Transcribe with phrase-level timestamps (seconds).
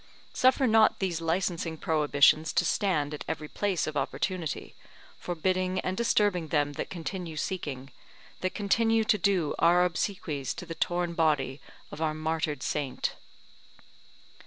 [0.33, 4.73] Suffer not these licensing prohibitions to stand at every place of opportunity,
[5.19, 7.91] forbidding and disturbing them that continue seeking,
[8.39, 11.61] that continue to do our obsequies to the torn body
[11.91, 13.13] of our martyred saint.